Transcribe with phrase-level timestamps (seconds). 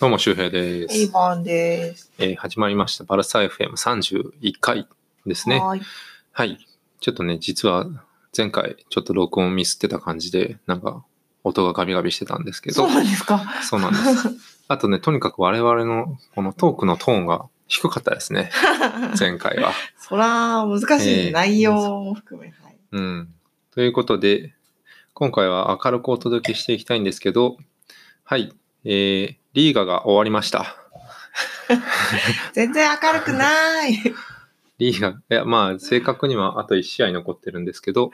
[0.00, 2.12] どうも、周平でエインです。
[2.20, 3.02] えー始まりました。
[3.02, 4.86] バルサ FM31 回
[5.26, 5.58] ですね。
[5.58, 5.82] はーい。
[6.30, 6.68] はい。
[7.00, 7.84] ちょっとね、実は
[8.36, 11.04] 前回ちょっと録音ミスってた感じで、なんか
[11.42, 13.42] 音がガビガビしてたんですけどそう、なんですか。
[13.68, 14.28] そうなんです。
[14.68, 18.52] あとね、とにかく我々のこのトークのトーンが低かったですね。
[19.18, 19.72] 前回は。
[19.98, 22.50] そら、難しい、ええ内容も含め。
[22.50, 22.76] はい。
[22.92, 23.34] うん。
[23.72, 24.54] ということで、
[25.12, 27.56] 今回は明るくお届けしていきたいんですけど、
[28.22, 28.52] はい。
[28.84, 30.76] えー、リーガが終わりました。
[32.54, 33.92] 全然明るくない。
[34.78, 38.12] リーガ、いや、まあ、正確にはあと1試合残ってるんですけど、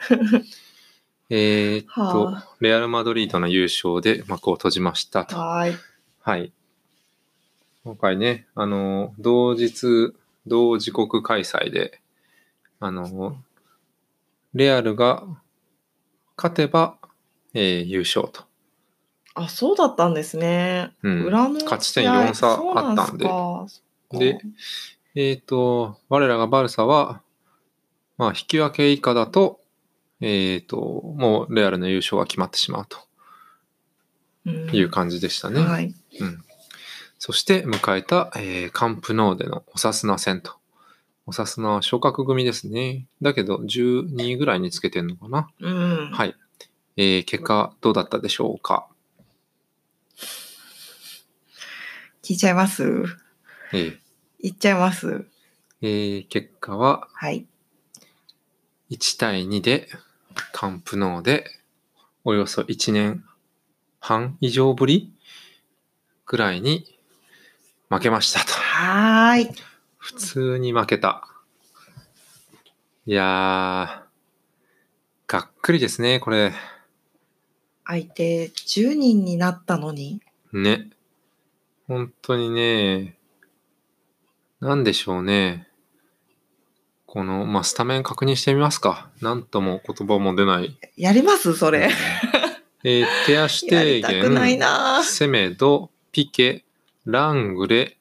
[1.31, 5.37] えーっと、はレアル・マドリードの優勝で幕を閉じましたと。
[5.37, 5.77] はーい。
[6.21, 6.53] はい。
[7.85, 10.15] 今回ね、あの、同日、
[10.47, 12.01] 同時刻開催で、
[12.81, 13.37] あの、
[14.55, 15.25] レアルが
[16.37, 16.97] 勝てば、
[17.53, 18.45] えー優勝と。
[19.35, 20.93] あ、そうだったんですね。
[21.03, 24.41] うん裏の勝ち点試合？4差あったんでんで、
[25.15, 27.21] えっ、と、我らがバルサは、
[28.17, 29.61] まあ、引き分け以下だと、
[30.21, 30.77] えっ、と、
[31.17, 32.99] もうレアルの優勝が決まってしまうと
[34.47, 35.61] うんいう感じでしたね。
[35.61, 35.95] はい。
[36.21, 36.45] うん、
[37.19, 40.53] そして迎えた、えーカンプノーでのオサスナ戦と。
[41.27, 43.07] オサスナは昇格組ですね。
[43.23, 45.49] だけど12位ぐらいにつけてんのかな。
[45.61, 46.11] うん。
[46.13, 46.35] はい。
[46.97, 48.87] えー結果どうだったでしょうか。
[52.25, 52.83] 聞いちゃいます？
[53.73, 53.99] えー
[54.41, 55.27] 言っちゃいます？
[55.83, 57.07] えー結果は？
[57.13, 57.47] はい。
[58.91, 59.89] 1対2で
[60.53, 61.45] カンプノーで
[62.25, 63.25] およそ1年
[64.01, 65.13] 半以上ぶり
[66.25, 66.99] ぐらいに
[67.91, 68.47] 負けましたと。
[68.53, 69.51] はーい。
[69.99, 71.29] 普通に負けた。
[73.07, 76.53] いやー、がっくりですね、これ。
[77.85, 80.23] 相手10人になったのに。
[80.55, 80.89] ね。
[81.87, 83.19] 本当にね、
[84.61, 85.69] なんでしょうね。
[87.07, 89.11] この、まあ、スタメン確認してみますか。
[89.21, 90.79] なんとも言葉も出ない。
[90.97, 91.55] やります？
[91.55, 91.91] それ。
[92.83, 96.65] えーテアシュやテーりたくないゲン、なセメド、ピケ、
[97.05, 97.97] ラングレ、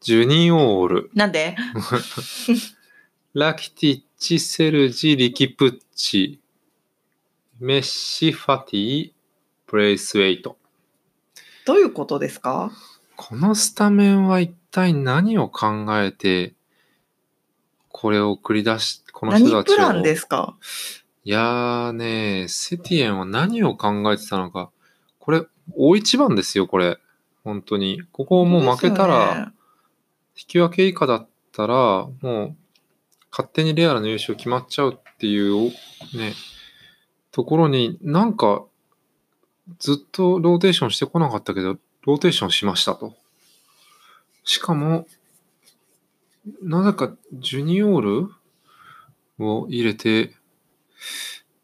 [0.00, 1.56] ジュニオール、なんで？
[3.34, 6.40] ラキティッチ、セルジ、リキプッチ、
[7.60, 9.12] メッシ、ファティ、
[9.66, 10.58] ブレイスウェイト。
[11.64, 12.72] どういうことですか？
[13.16, 16.54] このスタメンは一体何を考えて、
[17.88, 19.76] これを繰り出し、この人たちを。
[19.78, 20.56] 何プランですか？
[21.24, 24.70] いやーね、セティエンは何を考えてたのか。
[25.18, 25.42] これ、
[25.74, 26.98] 大一番ですよ、これ。
[27.42, 28.02] 本当に。
[28.12, 29.52] ここもう負けたら、
[30.36, 32.56] 引き分け以下だったら、もう、
[33.30, 35.70] 勝手にレアルの優勝決まっちゃうっていう、
[36.16, 36.34] ね、
[37.32, 38.64] ところになんか、
[39.78, 43.14] ずっとローテーションしてこなかったけど、ローテーションしましたと。
[44.44, 45.06] しかも、
[46.62, 48.28] なぜかジュニオール
[49.38, 50.34] を入れて、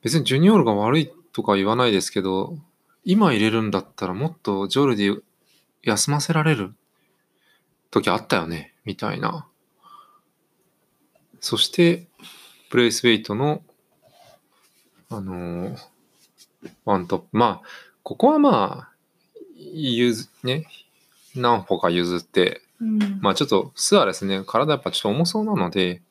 [0.03, 2.59] 別にジュニオールが悪いとか言わないですけど、
[3.05, 5.23] 今入れるんだったらもっとジョルディ
[5.83, 6.75] 休ませられる
[7.91, 9.47] 時あったよね、みたいな。
[11.41, 12.09] そして、
[12.71, 13.63] ブレイスウェイトの、
[15.09, 15.93] あのー
[16.85, 17.29] ワントップ。
[17.33, 17.69] まあ、
[18.03, 18.92] ここはまあ、
[19.75, 20.67] 譲、ね、
[21.35, 26.03] 何歩か譲って、うんまあちょっとスアレスね、体やっぱちょっと重そうなので、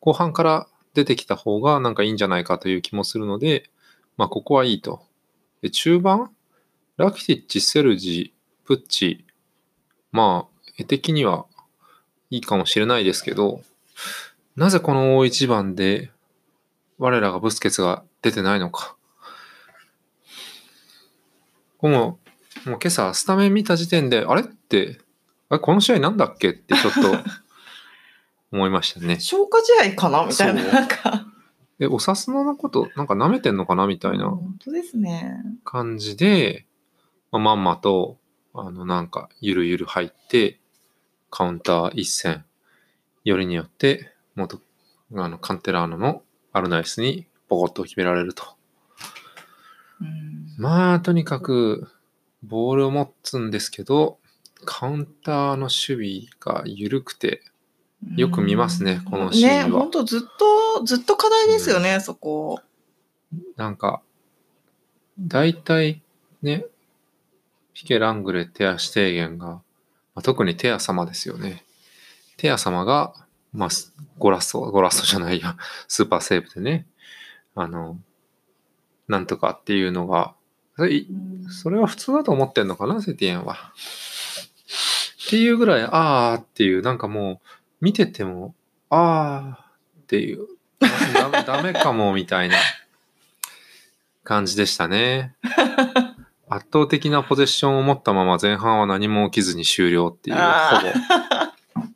[0.00, 3.70] 後半から出てきた方がなんかいいんじゃないかという気もするので、
[4.16, 5.02] まあここはいいと。
[5.62, 6.30] で、中盤
[6.96, 8.32] ラキティッチ、セルジ、
[8.64, 9.24] プッチ、
[10.12, 11.46] まあ、絵的には
[12.30, 13.62] いいかもしれないですけど、
[14.56, 16.10] なぜこの大一番で
[16.98, 18.96] 我らがブスケツが出てないのか。
[21.80, 22.21] もう、
[22.66, 24.42] もう今朝スタメン見た時点で、あれ？
[24.42, 24.98] って、
[25.48, 25.60] あれ？
[25.60, 26.50] この試合なんだっけ？
[26.50, 27.00] ってちょっと
[28.52, 29.18] 思いましたね。
[29.20, 30.24] 消化試合かな？
[30.26, 30.62] みたいな。
[30.62, 31.26] そうなんか。
[31.78, 33.86] え、おさすののことなんか舐めてんのかな？
[33.86, 35.42] みたいな本当ですね。
[35.64, 36.66] 感じで、
[37.32, 38.18] まあ、まんまと、
[38.54, 40.60] あの、なんか、ゆるゆる入って、
[41.30, 42.44] カウンター一戦、
[43.24, 44.60] よりによって、元、
[45.16, 46.22] あの、カンテラーノの
[46.52, 48.44] アルナイスにポコッと決められると。
[50.00, 51.88] うんまあ、とにかく、
[52.42, 54.18] ボールを持つんですけど、
[54.64, 57.42] カウンターの守備が緩くて、
[58.16, 62.60] よく見ますねこのシーンはね、本当ずっと、ずっと課題ですよね、そこ。
[63.56, 64.02] なんか、
[65.18, 66.02] 大体
[66.42, 66.66] ね、
[67.74, 69.62] ピケ・ラングレ、テア・シュテーゲンが、ま
[70.16, 71.64] あ、特にテア様ですよね。
[72.36, 73.14] テア様が、
[73.52, 75.56] まあ、スゴラッソ、ゴラッソじゃないや、
[75.88, 76.86] スーパーセーブでね、
[77.54, 77.98] あの、
[79.08, 80.34] なんとかっていうのが、
[80.76, 81.04] それ
[81.50, 83.72] それは普通だと思ってんのかな、セティエンは。
[85.26, 87.46] っていうぐらい、あーっていう、なんかもう、
[87.80, 88.54] 見てても、
[88.90, 90.46] あーっていう、
[90.80, 92.56] だダメかもみたいな
[94.24, 95.34] 感じでしたね。
[96.48, 100.82] 圧倒的なポゼッションを持ったまま前半は何も起きずに終了っていう、あ
[101.74, 101.86] ほぼ。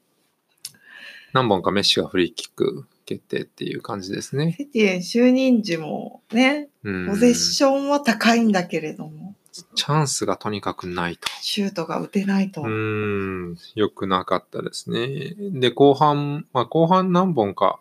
[1.35, 4.55] 何本かメッシがフリーキック決定っていう感じですね。
[4.59, 9.35] セティエン就任時もね、うんポゼッションは高いんだけれども、
[9.75, 11.29] チャンスがとにかくないと。
[11.41, 12.63] シュートが打てないと。
[12.63, 15.35] うーん、良くなかったですね。
[15.39, 17.81] で、後半、まあ後半何本か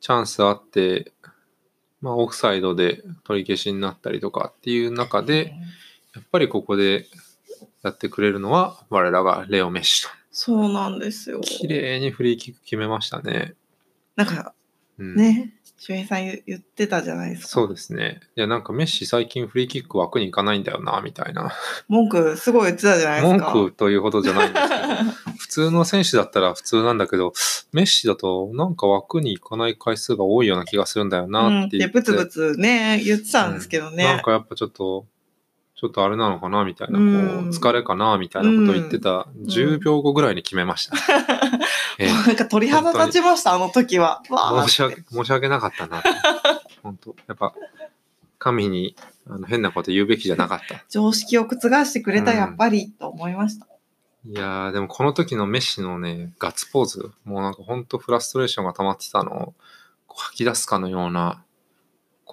[0.00, 1.12] チャンスあって、
[2.00, 5.54] まあオフサイドで取り消しになったりとかっていう中で、
[6.14, 7.06] やっぱりここで
[7.82, 10.08] やってくれるのは我らがレオ・メッシと。
[10.30, 11.40] そうなんですよ。
[11.42, 13.54] 綺麗にフリーキック決めましたね。
[14.16, 14.54] なんか
[14.98, 17.48] うん、ね、周平さん言言ってたじゃないですか。
[17.48, 18.20] そうですね。
[18.36, 21.52] いや、なんかメッシ最近フリーキック枠に行かないんだよな、みたいな。
[21.88, 23.52] 文句すごい言ってたじゃないです文か。
[23.52, 27.32] 句というほどじゃないんですけど、 普通の選手だったら普通なんだけど、
[27.72, 32.00] メッシだとなんか枠に行かない回数が多いような気がするんだようん、なって言って。
[32.00, 34.04] でブツブツね、言ってたんですけどね。
[34.04, 35.06] うんなんかやっぱちょっと、
[35.82, 40.96] ちょっとあれなのかなみたいな、こううん疲れかなみたいなことを言ってた10秒後ぐらいに決めました。
[41.98, 44.22] ええなんか鳥肌立ちました、あの時は。
[44.64, 46.00] 申し訳、申し訳なかったな。
[46.84, 47.52] 本当やっぱ、
[48.38, 48.94] 神に
[49.28, 50.84] あの変なこと言うべきじゃなかった。
[50.88, 53.66] 常識を覆してくれた、うんやっぱり、と思いました。
[54.24, 59.54] いやー、でもこの時のメッシのね、ガッツポーズ、もうなんか本当フラストレーションが溜まってたのを
[60.14, 61.42] 吐き出すかのような、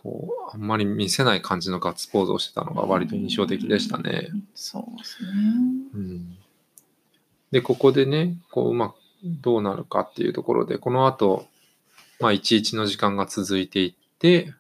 [0.10, 4.30] こう、あんまり見せない感じのガッツポーズをしてたのが割と印象的でしたね。
[4.56, 5.30] そうですね。
[5.94, 6.38] うん。
[7.52, 11.46] で、ここでね、こう、うまくどうなるかっていうところで、この後、
[12.20, 14.54] まあ、11の時間が続いていって、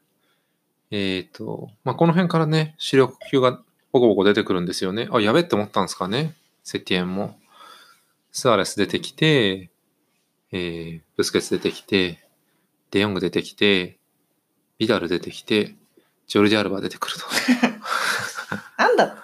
[0.91, 3.61] えっ、と、まあ、この辺からね、主力級が
[3.91, 5.07] ボコボコ出てくるんですよね。
[5.11, 6.35] あ、やべって思ったんですかね。
[6.63, 7.37] セティエンも。
[8.31, 9.71] スアレス出てきて、
[10.51, 12.19] えー、ブスケツ出てきて、
[12.91, 13.98] デヨング出てきて、
[14.79, 15.75] ビダル出てきて、
[16.27, 17.25] ジョルディアルバ出てくると。
[18.77, 19.15] なんだ、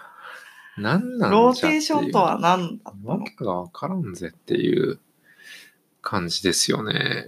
[0.77, 3.19] なんなんローテーションとは何だったの？
[3.19, 4.99] わけがわからんぜっていう
[6.01, 7.25] 感じですよね。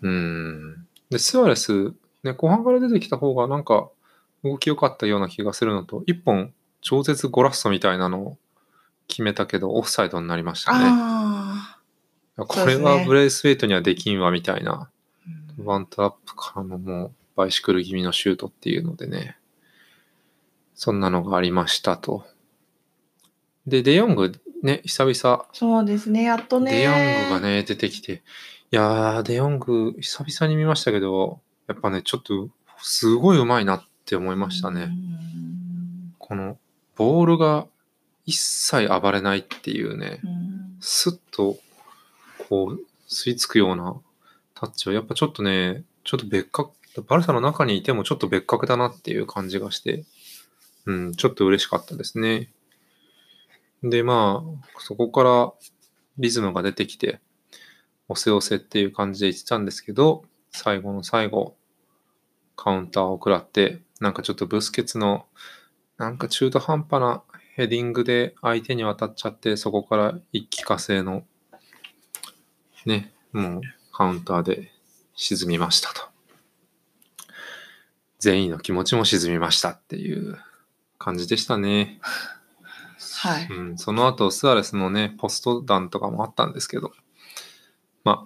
[0.00, 0.86] うん。
[1.10, 1.92] で、スアレス、
[2.24, 3.90] ね、後半から出てきた方がなんか
[4.42, 8.38] 動き良かったような気がするのと、一本超絶ゴラッソみたいなのを
[9.06, 10.84] 決めたけど、オフサイドになりましたね。
[10.88, 11.78] あ
[12.36, 14.90] これはブレイスウェイトにはできんわみたいな、
[15.58, 19.36] ワントラップからのもうバイシクル気味のシュートっていうのでね、
[20.74, 22.24] そんなのがありましたと。
[23.66, 24.32] で、デヨング
[24.62, 26.72] ね、久々そうですね、やっとね。
[26.72, 28.22] デヨングがね、出てきて。
[28.70, 32.48] いやー、デヨング、久々に見ましたけど、やっぱね、ちょっと、
[32.78, 34.82] すごい上手いなって思いましたね。
[34.82, 36.58] うんこの、
[36.96, 37.66] ボールが
[38.24, 41.58] 一切暴れないっていうね、うんスッと、
[42.48, 43.96] こう、吸い付くような
[44.62, 46.72] タッチは、やっぱちょっとね、ちょっと別格、
[47.06, 50.04] バルサの中にいてもちょっと別格だなっていう感じがして、
[50.86, 52.52] うん、ちょっと嬉しかったですね。
[53.82, 55.52] で、まあ、そこから
[56.18, 57.20] リズムが出てきて、
[58.08, 61.56] 押せ押せっていう感じで言ってたんですけど、最後の最後、
[62.54, 65.26] カウンターを食らって、なんかちょっとブスケツの、
[65.96, 67.22] なんか中途半端な
[67.56, 71.24] ヘディングで相手に渡っちゃって、そこから一気化成の、
[72.86, 73.60] ね、もう
[73.92, 74.72] カウンターで
[75.14, 76.02] 沈みましたと。
[78.18, 80.38] 全員の気持ちも沈みましたっていう
[80.98, 82.00] 感じでしたね。
[83.22, 83.46] はい。
[83.46, 86.92] うん、その後、スアレスのね、ポスト弾とかもあったんですけど、
[88.04, 88.24] ま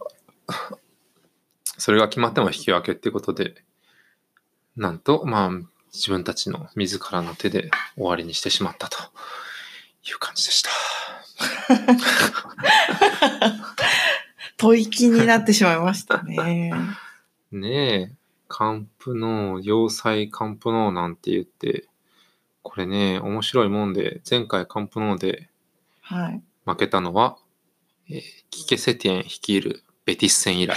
[0.49, 0.77] あ、
[1.79, 3.65] それが決まっても引き分けってことで、
[4.77, 5.51] なんと、まあ、
[5.93, 8.99] 自分たちの自らの手で終わりにしてしまったと
[10.05, 10.71] いう感じでした。
[14.59, 16.73] 吐息になってしまいましたね。
[17.53, 18.13] ねえ、
[18.49, 21.89] カンプノー、要塞カンプノーなんて言って、
[22.63, 25.49] これね、面白いもんで、前回カンプノーで
[26.01, 26.43] はい。
[26.65, 27.37] 負けたのは、
[28.09, 30.77] えーキケセティエン率いるベティス戦以来。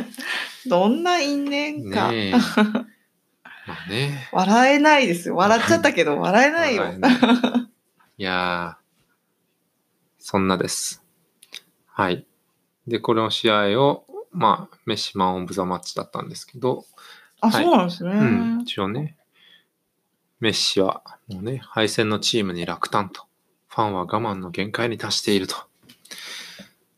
[0.66, 2.10] どんな因縁か。
[2.10, 2.32] ねえ。
[3.66, 4.28] まあね。
[4.32, 5.36] 笑えないですよ。
[5.36, 6.86] 笑っちゃったけど、笑えないよ。
[6.92, 6.96] い
[8.18, 8.84] いやー、
[10.18, 11.02] そんなです。
[11.86, 12.26] はい。
[12.86, 16.84] で、この試合を、まあ、メッシマン・オブ・ザ・マッチだったんですけど、
[17.40, 18.10] あ、はいそうなんですね。
[18.10, 18.14] う
[18.58, 19.16] ん、一応ね、
[20.40, 23.22] メッシはもうね、敗戦のチームに落胆と、
[23.68, 25.56] ファンは我慢の限界に達していると。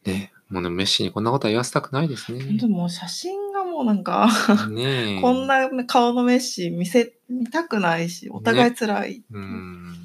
[0.04, 2.58] ね、もうね、メッシにこんなことは言わせたくないですね。
[2.58, 4.28] でも写真がもうなんか、
[4.70, 9.22] ねえ こんな顔のメッシ見せ、見たくないし、お互い辛い。
[9.30, 9.97] うん。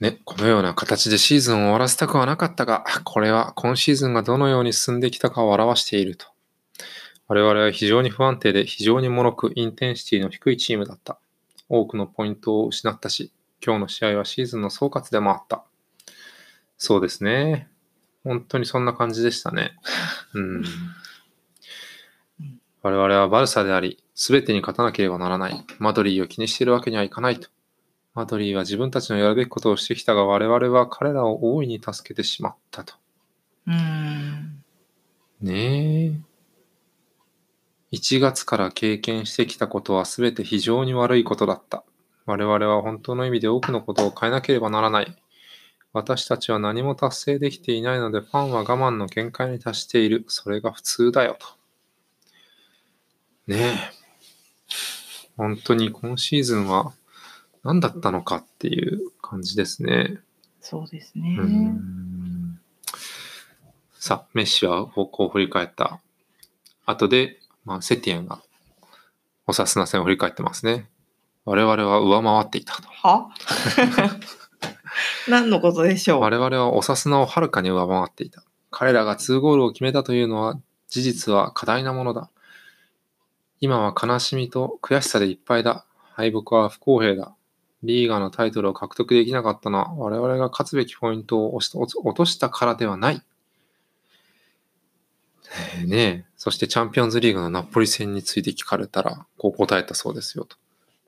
[0.00, 6.26] ね、このような形でシーズンを終わらせたくはなかったが、これは今シーズンがどのように進んできたかを表していると。
[7.26, 11.18] 我々は非常に不安定で非常に脆くインテンシティの低いチームだった。
[11.68, 13.32] 多くのポイントを失ったし、
[13.64, 15.64] 今日の試合はシーズンの総括でもあった。
[16.76, 17.68] そうですね。
[18.22, 19.72] 本当にそんな感じでしたね。
[20.32, 20.64] うん。
[22.82, 25.64] 我々はバルサであり、すべてに勝たなければならない。
[25.80, 27.50] マドリーを気にしているわけにはいかないと。
[28.18, 32.94] マドリーは自分たちのやるべきことをしてきたが、我々は彼らを大いに助けてしまったと。
[33.68, 34.64] うん。
[35.40, 36.20] ねえ。
[37.92, 41.84] 1月から経験してきたことは全て非常に悪いことだった。
[42.26, 45.16] 我々は本当の意味で多くのことを変えなければならない。
[45.92, 50.24] 私たちは何も達成できていないので、ファンは我慢の限界に達している。
[50.26, 51.46] それが普通だよと。
[53.46, 53.74] ねえ。
[55.36, 56.94] 本当に今シーズンは
[57.64, 60.18] 何だったのかっていう感じですね。
[60.60, 61.38] そうですね。
[63.98, 66.00] さあ、メッシはこう振り返った
[66.86, 68.40] 後で、まあ、セティエンが
[69.46, 70.88] オサスナ戦を振り返ってますね。
[71.44, 72.88] 我々は上回っていたと。
[72.88, 73.28] は？
[75.28, 76.20] 何のことでしょう？
[76.20, 78.42] 我々はオサスナをはるかに上回っていた。
[78.70, 82.30] 彼らが2ゴールを決めたというのは事実は過大なものだ。
[83.60, 85.84] 今は悲しみと悔しさでいっぱいだ。
[86.14, 87.34] 敗北は不公平だ。
[87.82, 91.70] リーガーのタイトルを獲得できなかったのは我々が勝つべきポイントを落
[92.14, 93.22] としたからではない。
[95.76, 100.56] えーねえ、そしてチャンピオンズリーグのナポリ戦について聞かれたら、こう答えたそうですよと。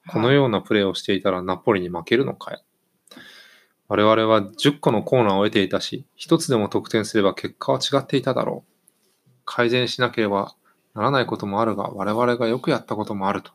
[0.08, 2.62] このようなプレーをしていたらナポリに負けるのかよ。
[3.88, 8.70] 我々は10個のコーナーを得ていたし、一つでも得点すれば結果は違っていただろう。
[9.44, 10.54] 改善しなければ
[10.94, 13.50] ならないこともあるが、我々がよくやったこともあると。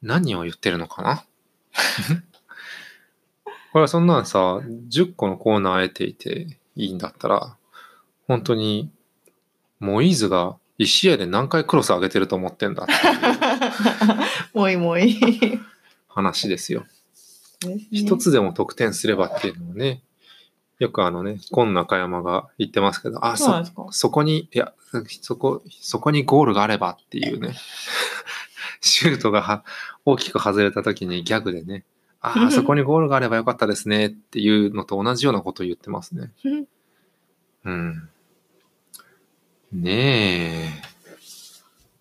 [0.00, 1.24] 何を言ってるのかな？
[3.72, 4.60] これはそんなんさ、
[4.90, 7.56] 10個のコーナー得ていていいんだったら、
[8.26, 8.90] 本当に、
[9.80, 12.92] モイーズが1試合で何回クロス上げてると思ってんだって
[14.58, 15.18] もいもい。
[16.08, 16.86] 話ですよ。
[17.90, 20.02] 一つでも得点すればっていうのをね、
[20.78, 24.72] よくあのね、今中山が言ってますけど、あ、そそうなんですかそこに、いや、
[25.20, 27.54] そこ、そこにゴールがあればっていうね、
[28.82, 29.64] シュートがは
[30.04, 31.84] 大きく外れた時にギャグでね、
[32.20, 36.30] ああ、そこにゴールがあればよかったですねっていうのと同じようなことを言ってますね。
[37.64, 38.08] うん。
[39.72, 40.82] ねえ。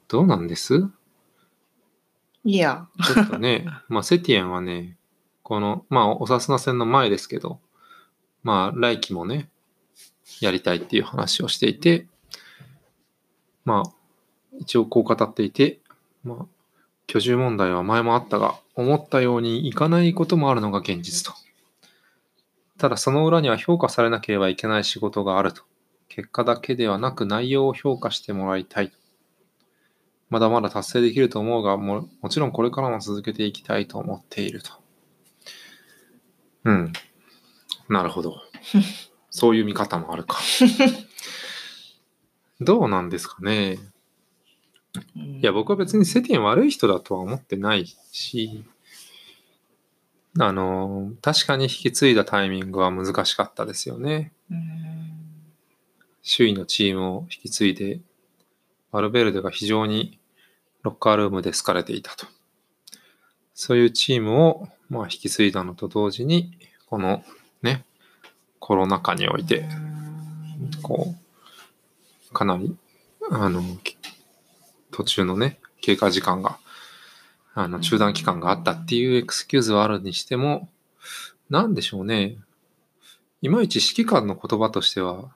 [0.07, 0.89] どうなんです？
[2.43, 2.87] いや。
[3.05, 4.97] ちょっとね、まあ、セティエンはね、
[5.43, 7.59] この、まあ、おさすな戦の前ですけど、
[8.43, 9.49] まあ、来季もね、
[10.39, 12.07] やりたいっていう話をしていて、
[13.65, 13.91] まあ、
[14.59, 15.79] 一応こう語っていて、
[16.23, 16.45] まあ、
[17.11, 21.37] 居住問題は前もあったが、思ったようにいかないこともあるのが現実と。
[22.77, 25.63] ただその裏には評価されなければいけない仕事があると。
[26.07, 28.93] 結果だけではなく内容を評価してもらいたい。
[30.29, 34.71] まだまだ達成できると思うが、ももちろんこれからも続けていきたいと思っていると。
[36.63, 36.93] うん。
[37.89, 38.37] なるほど。
[39.31, 40.37] そういう見方もあるか。
[42.61, 43.79] どうなんですかね。
[45.15, 48.63] いや、僕は別にセティン悪い人だとは思ってないし、
[50.39, 54.31] あの、確かに引き継いだタイミングは難しかったですよね。
[54.49, 55.11] うん
[56.23, 57.99] 首位のチームを引き継いで、
[58.91, 60.19] バルベルデが非常に
[60.83, 62.27] ロッカールームで好かれていたと。
[63.53, 66.57] そういうチームを、まあ、引き継いだのと同時に、
[66.87, 67.23] この
[67.61, 67.85] ね、
[68.59, 69.67] コロナ禍において、
[70.83, 71.15] こ
[72.29, 72.75] う、かなり、
[73.31, 73.97] あの、き
[74.91, 76.59] 途中のね、経過時間が、
[77.53, 80.69] あの、中断期間があったっていうエクスキューズはあるにしても、
[81.49, 82.37] なんでしょうね。
[83.41, 85.33] いまいち指揮官の言葉としては、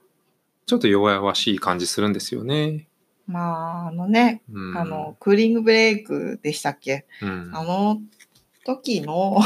[0.65, 2.87] ちょっと弱々しい感じするんですよね。
[3.27, 7.05] まあ、あのね、うん、あの、クーリングブレイクでしたっけ？
[7.21, 7.99] うん、あの
[8.65, 9.39] 時の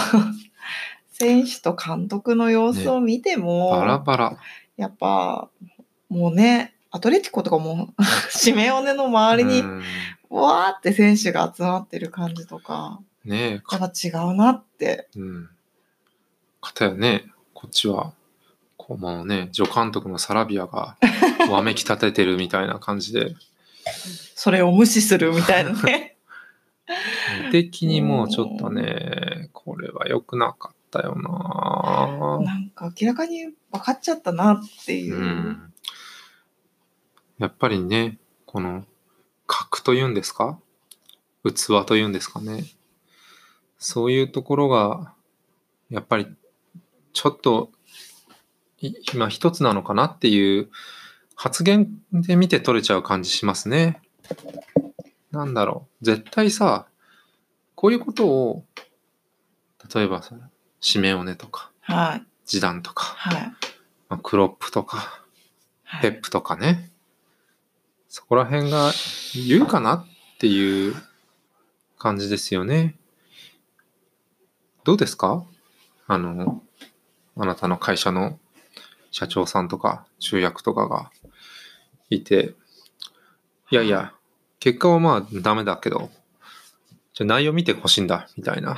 [1.12, 4.38] 選手と監督の様子を見ても、バラバラ。
[4.78, 5.50] やっぱ、
[6.10, 7.94] もうね、アトレティコとかも、
[8.32, 9.84] シメオネの周りにう、ん
[10.30, 15.10] わーって選手が集まってる感じとか、ねえ、っぱ違うなって。
[15.16, 15.50] うん。
[16.62, 18.14] かたやね、こっちは、
[18.78, 20.98] こうもうね、助監督のサラビアが
[21.50, 23.36] わめき立ててるみたいな感じで、
[24.36, 26.18] それを無視するみたいなね。
[27.46, 35.20] 無的にもうちょっとね、これは良くなかったよななんか明らかに分かっちゃったなっていうう。
[35.20, 35.69] ん。
[37.40, 38.86] やっぱりね、この、
[39.48, 40.60] 格というんですか？
[41.44, 42.66] 器というんですかね？
[43.78, 45.14] そういうところが、
[45.90, 46.28] やっぱり、
[47.14, 47.72] ちょっと
[48.80, 50.70] い今一つなのかなっていう
[51.36, 54.02] 発言で見て取れちゃう感じしますね。
[55.32, 56.06] なんだろう。
[56.06, 56.88] 絶対さ、
[57.76, 58.66] こういうことを、
[59.94, 60.36] 例えばさ、
[60.82, 62.26] シメオネとか、はい。
[62.46, 63.42] ジダンとか、はい。
[64.10, 65.24] まあクロップとか、
[65.84, 66.02] はい。
[66.02, 66.92] ペップとかね。
[68.10, 68.92] そこら辺が
[69.48, 70.06] 言うかなっ
[70.40, 70.96] ていう
[71.98, 72.96] 感じですよね。
[74.84, 75.46] どうですか？
[76.08, 76.64] あの、
[77.38, 78.40] あなたの会社の
[79.12, 81.12] 社長さんとか集約とかが
[82.10, 82.56] いて、
[83.72, 84.14] いやいや、
[84.60, 86.10] 結果はまあダメだけど、
[87.14, 88.76] じゃあ内容見てほしいんだ、みたいな。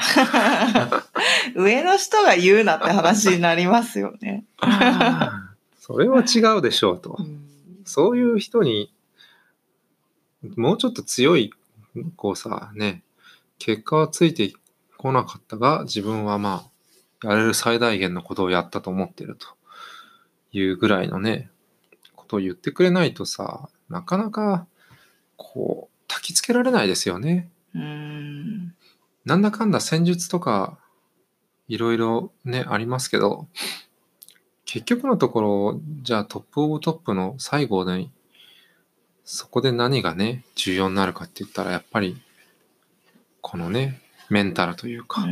[1.55, 4.43] 上の人が言うなって話になりますよね。
[5.79, 7.21] それは違うでしょうとう。
[7.23, 7.47] ん
[7.85, 8.91] そういう人に、
[10.43, 11.51] もうちょっと強い、
[12.15, 13.03] こうさ、ね、
[13.59, 14.53] 結果はついて
[14.97, 16.65] こなかったが、自分はま
[17.23, 19.47] あ、やれる最大限のことをやったと思ってると
[20.51, 21.49] いうぐらいのね、
[22.15, 24.65] ことを言ってくれないとさ、なかなか、
[25.37, 27.49] こう、焚きつけられないですよね。
[27.75, 28.75] うん。
[29.25, 30.77] なんだかんだ戦術とか、
[31.67, 33.47] いろいろね、ありますけど、
[34.65, 38.09] 結局のところ、じゃあトップオブトップの最後で、
[39.23, 42.21] そこで何がね、重要になるかって言ったら、やっぱり、
[43.41, 45.25] このね、メンタルというか、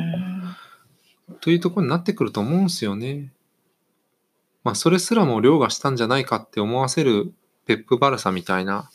[1.41, 3.31] というところになってくると思うんですよね。
[4.63, 7.33] まあ、それすらも凌駕したんじゃないかって思わせる
[7.65, 8.89] ペップバルサみたいな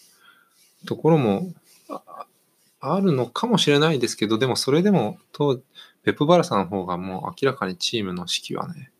[0.86, 1.52] ところも
[1.88, 2.26] あ
[2.80, 5.62] あるのかもしれないですけど、でもそれでも、と
[6.02, 8.90] ペップバルサの方がもう明らかにチームの指揮はね、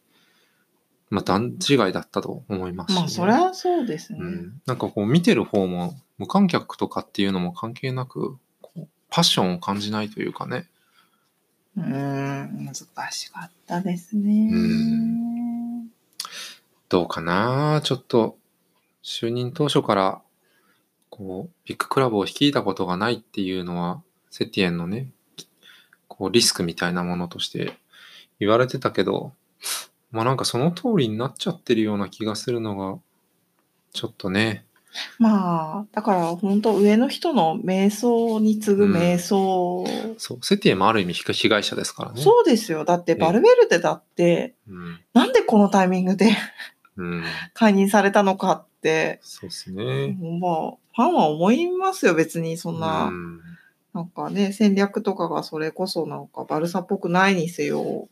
[1.10, 4.18] まあ段違いだったと思いますしね、まあ、そりゃそうですね。
[4.20, 8.38] うん、なんかこう見てる方も無観客とかっていうのも関係なく
[9.10, 10.68] パッションを感じないというかね。
[11.76, 12.74] うん、難
[13.10, 14.50] しかったですね。
[14.52, 15.88] うん。
[16.88, 17.80] どうかな。
[17.82, 18.36] ちょっと
[19.02, 20.22] 就任当初から
[21.10, 25.10] こうビッグクラブを率いたことがないっていうのはセティエンのね
[26.08, 27.78] こうリスクみたいなものとして
[28.40, 29.32] 言われてたけど
[30.14, 32.98] まあなんかその通りになっちゃってるような気がするのが
[33.92, 34.64] ちょっとね。
[35.18, 39.84] まあ、だから本当上の人の瞑想に次ぐ瞑想、
[40.18, 40.38] そう。
[40.40, 42.22] セティエンもある意味被害者ですからね。
[42.22, 42.84] そうですよ。
[42.84, 45.00] だってバルベルデだって、うん。
[45.12, 46.36] なんでこのタイミングで
[46.96, 47.24] うん、
[47.54, 50.16] 解任されたのかって、そうですね。
[50.40, 53.40] まあ、ファンは思いますよ、別にそんな、うん。
[53.92, 58.08] なんかね、戦略とかがそれこそなんかバルサっぽくないにせよ、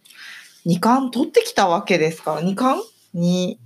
[0.65, 2.83] 二冠取ってきたわけですから、二冠？
[3.15, 3.59] に、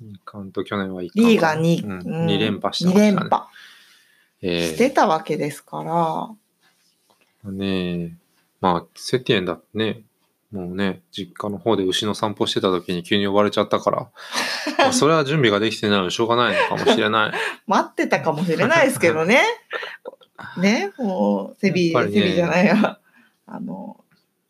[0.00, 2.26] 二冠と去年は一リーガにに、うん。
[2.26, 3.42] 二連覇して2ましたね連覇。
[4.42, 6.30] えしてたわけですから、
[7.46, 8.12] えねえ。
[8.60, 10.02] まあ、セティエンだってね、
[10.52, 14.08] もうね、実家の方で牛の散歩してた時に急に呼ばれちゃったから、
[14.78, 17.32] まあそれは準備ができてないのでしょうがないのかもしれない。
[17.66, 19.42] 待ってたかもしれないですけどね。
[20.58, 22.02] ね、もう、セビ、ね。
[22.04, 22.98] セビじゃないや、
[23.46, 23.99] あの、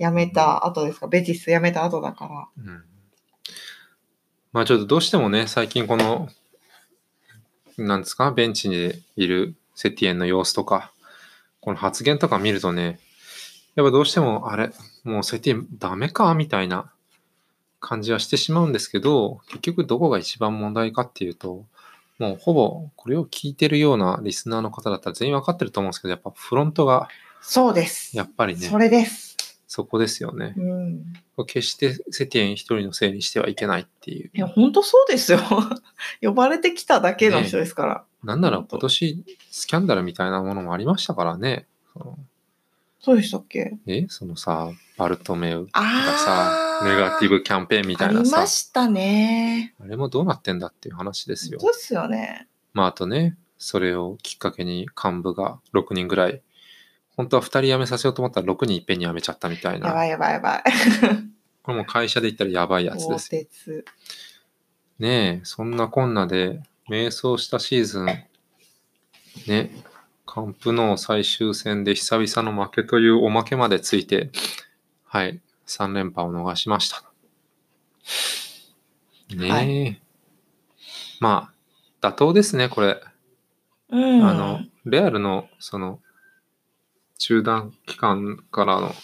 [0.01, 2.49] 辞めた後ですか、ベティス辞めた後だから。
[2.65, 2.85] うん
[4.53, 6.29] まあちょっとどうしてもね、最近この、
[7.79, 10.93] なんですか、ベンチにいるセティエンの様子とか、
[11.61, 12.99] この発言とか見るとね、
[13.77, 14.73] やっぱどうしても、あれ、
[15.05, 16.35] もうセティエンダメか？
[16.35, 16.91] みたいな
[17.79, 21.65] 感じはしてしまうんですけど、結局どこが一番問題かっていうと、
[22.19, 27.09] もうほぼこれを聞いてるようなリスナーの方だったら全員わかってると思うんですけど、やっぱフロントが
[27.41, 28.17] そうです。
[28.17, 29.30] やっぱりねそ、れです。
[29.73, 30.53] そこですよね。
[30.57, 31.45] うん。
[31.47, 34.31] 決してセティエン一人のせいにしてはいけないっていう。
[34.35, 35.39] いや、本当そうですよ。
[36.21, 38.05] 呼ばれてきただけの人ですから。
[38.25, 41.69] なんなら今年スキャンダルみたいなものもありましたからね。
[42.99, 43.79] そうでしたっけ？
[43.87, 44.07] え？
[44.09, 45.83] そのさ、バルトメウがあ
[46.19, 46.85] さ、あ。
[46.89, 49.77] ネガティブキャンペーンみたいなさありま、したね。
[49.81, 51.69] あれもどうなってんだっていう話ですよそ。
[51.69, 52.49] うですよね。
[52.73, 56.43] まああとね、それをきっかけに幹部が6人ぐらい、
[57.16, 59.88] 本当は2人辞めさせようと思ったら6人いっぺんに辞めちゃったみたいな。
[59.88, 60.62] やばいやばいやばい。
[61.62, 63.18] これも会社で言ったらやばいやつ大で
[63.51, 63.85] す。
[64.99, 68.07] ねえ、そんなこんなで、迷走したシーズン、
[69.46, 69.70] ね、
[70.27, 74.31] カンプノー最終戦で久々の負けというおまけまでついて、
[75.05, 77.05] はい、3連覇を逃しました。
[79.35, 79.90] ねえ。
[79.90, 79.96] は
[81.20, 81.53] ま
[82.03, 83.01] あ、妥当ですね、これ。
[83.90, 84.25] うん。
[84.25, 86.01] あの、レアルの、その、
[87.21, 88.95] 中断期間からの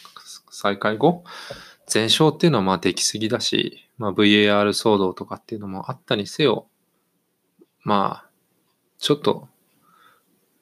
[0.51, 1.23] 再開後、
[1.87, 6.67] 全勝っていうのはまあできすぎだし、まあ VAR 騒動とかっていうのもあったにせよ、
[7.83, 8.31] まあ、
[8.99, 9.49] ちょっと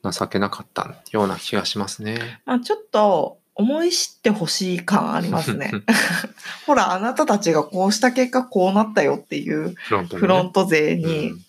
[0.02, 2.40] 情けなかったような気がしますね。
[2.44, 5.70] まあ、ちょっと、思い知ってほしい感ありますね。
[6.66, 11.44] ほら、あなたたちがこうした結果こうなったよっていうフロントねフロント勢うにん、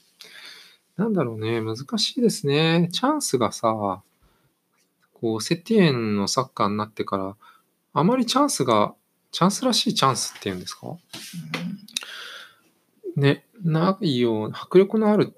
[0.98, 2.90] なんだろうね、難しいですね。
[2.92, 4.04] チャンスがさ、
[5.16, 7.36] こう、セティエンのサッカーになってから、
[7.94, 8.94] あまりチャンスが、
[9.32, 10.98] チャンスらしいチャンスっていうんですか？
[13.16, 15.34] ね、ないよう、迫力のある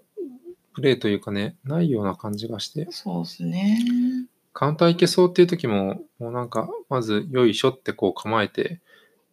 [0.74, 3.80] プレーというかね、ないような感じがして、そうですね。
[4.54, 8.80] カウンターいけそうっていう時も、もうなんか、まず、よいしょってこう構えて、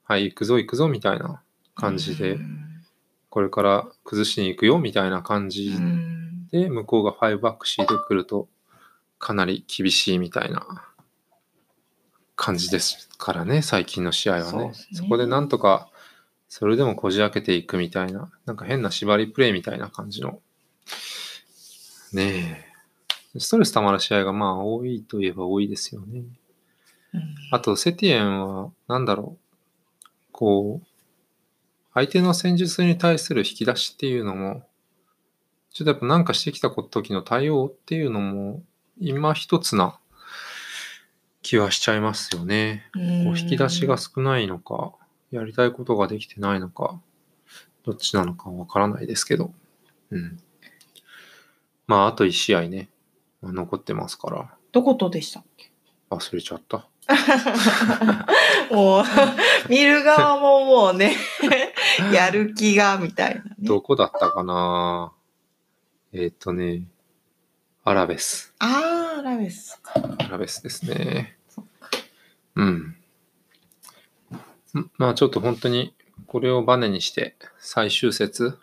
[0.02, 1.42] はい、行くぞ行くぞみたいな
[1.74, 2.61] 感じでう、ん。
[3.30, 6.46] これから崩しに行くよみたいな感じうん。
[6.48, 8.48] で、向こうが5バックシード来ると、
[9.18, 10.85] かなり厳しいみたいな
[12.37, 14.50] 感じですからね、最近の試合はね。
[14.50, 15.88] そねそこでなんとか、
[16.48, 20.40] それでもこじ開けていくみたいな、なんか変な縛りプレイみたいな感じの。
[22.12, 22.68] ね
[23.35, 23.40] え。
[23.40, 26.20] ストレス溜まる試合がまあ多いといえば多いですよね。
[26.20, 26.38] うん
[27.53, 30.87] あと、セティエンは、なんだろう、こう、
[31.94, 34.66] 相手の戦術に対する引き出しっていうのも、
[35.70, 38.62] ちょっとやっぱなんかしてきた時の対応っていうのも、
[38.98, 39.98] 今一つな
[41.42, 42.85] 気はしちゃいますよね。
[42.94, 43.04] こう
[43.38, 44.92] 引き出しが少ないのか、
[45.30, 47.00] やりたいことができてないのか、
[47.85, 49.52] どっちなのかわからないですけど。
[50.11, 50.38] うん。
[51.87, 52.88] まあ、あと1試合ね、
[53.42, 55.70] まあ残ってますから、どことでしたっけ？
[56.11, 56.88] 忘れちゃった。
[58.74, 59.04] もう、
[59.68, 61.14] 見る側ももうね、
[62.12, 63.50] やる気が、みたいなね。
[63.61, 65.12] どこだったかな？
[66.12, 66.85] えっ、とね、
[67.85, 68.55] アラベス。
[68.59, 69.92] あー、ラベスか。
[70.18, 71.37] アラベスですね。
[72.57, 72.68] うん。
[72.68, 72.97] ん
[74.97, 75.94] まあちょっと本当に
[76.27, 78.59] これをバネにして最終節、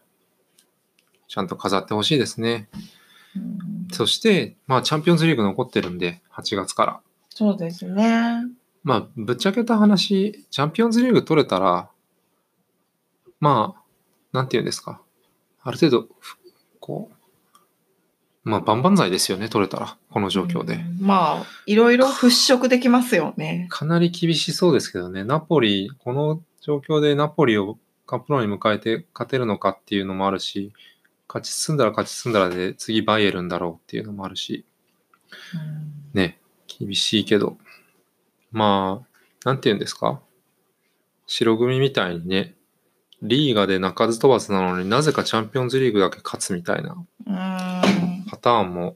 [1.28, 2.70] ちゃんと飾ってほしいですね。
[3.36, 7.02] うんそして、まあチャンピオンズリーグ残ってるんで、8月から。
[7.30, 8.46] そうですね。
[8.84, 11.90] まあぶっちゃけた話、チャンピオンズリーグ取れたら、
[13.40, 13.82] まあ、
[14.32, 15.02] なんて言うんですか。
[15.62, 16.38] ある程度、ふ
[16.80, 17.16] こう、
[18.43, 20.75] まあ万々歳ですよね、取れたら、この状況で。
[20.75, 20.97] うん。
[20.99, 23.67] まあ、いろいろ払拭できますよね。
[23.69, 27.77] かなり厳しそうですけどね、ナポリ、この状況でナポリを
[28.08, 30.73] カップローに迎えて勝てるのかっていうのもあるし、
[31.27, 34.65] 勝ち進んだら勝ち進んだらで次バイエルンだろうっていうのもあるし、
[36.13, 37.58] ね、厳しいけど、
[38.51, 39.08] まあ、
[39.45, 40.19] なんて言うんですか？
[41.25, 42.56] 白組みたいにね、
[43.21, 46.97] リーガで鳴かず飛ばずなのになぜかチャンピオンズリーグだけ勝つみたいな。
[47.27, 47.36] うん。
[48.32, 48.96] パターンも、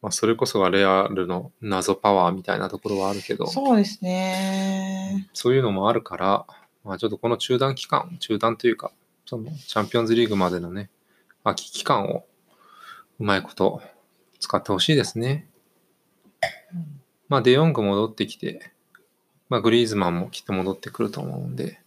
[0.00, 5.28] まあ、それこそがレアルの謎パワーみたいなところはあるけど、そうですね。
[5.32, 6.46] そういうのもあるから、
[6.84, 8.92] まあ、ちょっとこの中断期間、中断というか、
[9.26, 10.88] そのチャンピオンズリーグまでのね、
[11.42, 12.24] 秋期間を
[13.18, 13.82] うまいこと
[14.38, 15.48] 使ってほしいですね。
[16.72, 18.72] うんまあ、デヨング戻ってきて、
[19.48, 21.80] まあ、グリーズマンもきっと戻ってくると思うんで、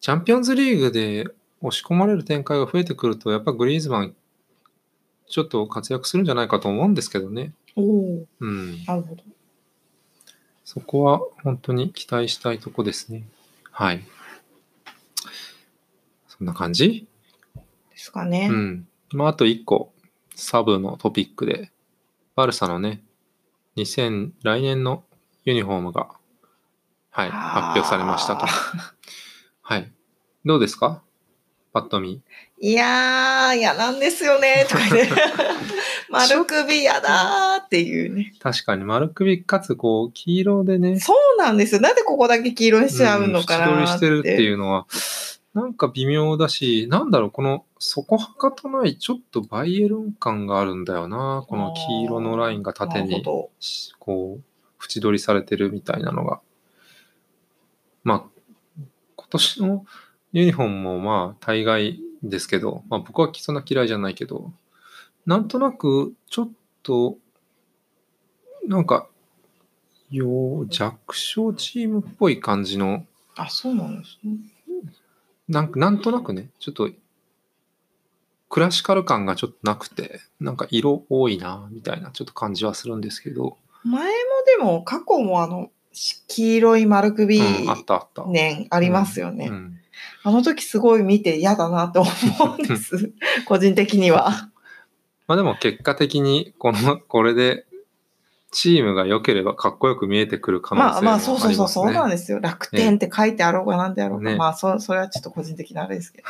[0.00, 1.26] チャンピオンズリーグで
[1.60, 4.14] 押し込まれる展開が増えてくると、やっぱグリーズマン、
[5.28, 7.54] ちょっと活躍するんじゃないかと思うんですけどね。
[7.76, 8.84] おおうん。
[8.84, 9.22] なるほど。
[10.64, 13.24] そこは本当に期待したいとこですね。
[13.70, 14.04] はい。
[16.28, 17.06] そんな感じ？
[17.90, 18.48] ですかね。
[18.50, 18.88] うん。
[19.12, 19.92] まあ、あと一個、
[20.34, 21.70] サブのトピックで、
[22.34, 23.02] バルサのね、
[23.76, 25.04] 2000、来年の
[25.44, 26.08] ユニフォームが、
[27.10, 28.46] はい、発表されましたと。
[29.62, 29.92] はい。
[30.44, 31.02] どうですか？
[31.74, 32.22] パッと見。
[32.60, 35.10] いやー、嫌なんですよね、 とかね。
[36.08, 38.32] 丸首嫌だーっていうね。
[38.38, 41.80] 確かに丸首かつこう、黄色でね、そうなんですよ。
[41.80, 43.72] なんでここだけ黄色にしちゃうのかなーって。
[43.72, 44.86] うん縁取りしてるっていうのは、
[45.52, 51.44] なんか微妙だし、なんだろう、この底はかとない、ちょっとバイエルン感があるんだよな。
[51.48, 53.24] この黄色のラインが縦に、
[53.98, 54.42] こう、
[54.80, 56.40] 縁取りされてるみたいなのが。
[58.04, 58.24] まあ、
[59.16, 59.84] 今年の
[60.34, 64.52] ユニフォームもまあ、大概ですけど、まあ僕はそんな嫌いじゃないけど、
[65.26, 66.50] なんとなく、ちょっ
[66.82, 67.16] と、
[68.66, 69.06] なんか、
[70.10, 74.38] よ弱小チームっぽい感じの、あ、そうなんですね。
[75.48, 76.90] なんかなんとなくね、ちょっと、
[78.48, 84.10] クラシカル感がちょっとなくて、なんか色多いな、みたいなちょっと感じはするんですけど、前も
[84.58, 85.70] でも、過去もあの、
[86.26, 88.24] 黄色い丸首うん、あったあった。
[88.26, 89.46] 年ありますよね。
[89.46, 89.80] うん
[90.22, 92.10] あの時すごい見て嫌だなと思
[92.58, 93.12] うんです。
[93.46, 94.50] 個人的には。
[95.26, 97.66] まあでも結果的に、この、これで、
[98.50, 101.34] チームが良ければかっこよく見えてくる可能性もありますね。
[101.34, 102.40] まあまあ、そうそうそう、そうなんですよ。
[102.40, 104.30] 楽天って書いてあろうがなんであろうが。
[104.30, 106.28] ねまあそ、それはちょっと個人的なあれですけど。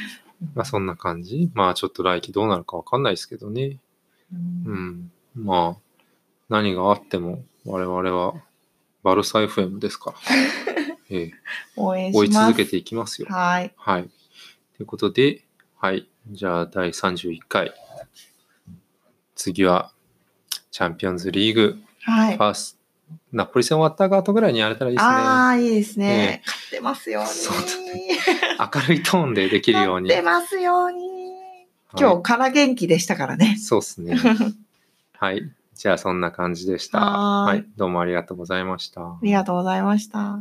[0.54, 1.50] まあそんな感じ。
[1.54, 3.78] まあちょっと来季どうなるかわかんないですけどね。
[4.32, 5.12] うんうん。
[5.34, 5.82] まあ、
[6.48, 8.34] 何があっても我々は
[9.02, 10.16] バルサ FM ですから。
[11.10, 11.32] ええ
[11.76, 12.16] 応援し。
[12.16, 13.28] 追い続けていきますよ。
[13.30, 13.72] はい。
[13.76, 14.02] はい。
[14.76, 15.44] ということで、
[15.78, 16.08] はい。
[16.30, 17.72] じゃあ、第31回。
[19.34, 19.92] 次は、
[20.70, 22.42] チャンピオンズリーグ、はいフ。
[22.42, 22.78] ァース
[23.32, 25.12] ナポリ戦終わった後ぐらいにやれたらいいですね。
[25.12, 26.42] ああ、いいですねね。
[26.46, 27.28] 勝ってますように。
[27.28, 27.56] そう
[28.58, 30.08] だ明るいトーンでできるように。
[30.08, 31.08] 勝ってますように。
[31.08, 31.16] はい
[31.98, 33.56] 今日から元気でしたからね。
[33.58, 34.16] そうですね。
[35.16, 35.50] はい。
[35.74, 36.98] じゃあ、そんな感じでした。
[36.98, 37.66] はーいはい。
[37.76, 39.02] どうもありがとうございました。
[39.02, 40.40] ありがとうございました。